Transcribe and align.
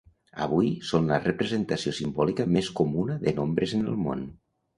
Avui 0.43 0.69
són 0.91 1.11
la 1.11 1.19
representació 1.25 1.93
simbòlica 1.99 2.47
més 2.55 2.71
comuna 2.81 3.19
de 3.27 3.35
nombres 3.43 3.77
en 3.81 3.87
el 3.95 4.01
món. 4.09 4.27